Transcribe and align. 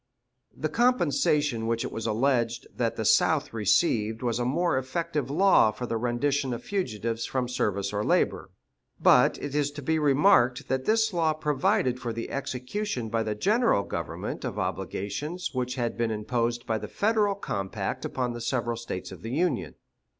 The 0.57 0.67
compensation 0.67 1.67
which 1.67 1.83
it 1.85 1.91
was 1.91 2.07
alleged 2.07 2.65
that 2.75 2.95
the 2.95 3.05
South 3.05 3.53
received 3.53 4.23
was 4.23 4.39
a 4.39 4.45
more 4.45 4.79
effective 4.79 5.29
law 5.29 5.69
for 5.69 5.85
the 5.85 5.95
rendition 5.95 6.55
of 6.55 6.63
fugitives 6.63 7.27
from 7.27 7.47
service 7.47 7.93
or 7.93 8.03
labor. 8.03 8.49
But 8.99 9.37
it 9.37 9.53
is 9.53 9.69
to 9.73 9.83
be 9.83 9.99
remarked 9.99 10.69
that 10.69 10.85
this 10.85 11.13
law 11.13 11.33
provided 11.33 11.99
for 11.99 12.13
the 12.13 12.31
execution 12.31 13.09
by 13.09 13.21
the 13.21 13.35
General 13.35 13.83
Government 13.83 14.43
of 14.43 14.57
obligations 14.57 15.51
which 15.53 15.75
had 15.75 15.99
been 15.99 16.09
imposed 16.09 16.65
by 16.65 16.79
the 16.79 16.87
Federal 16.87 17.35
compact 17.35 18.03
upon 18.03 18.33
the 18.33 18.41
several 18.41 18.77
States 18.77 19.11
of 19.11 19.21
the 19.21 19.29
Union. 19.29 19.75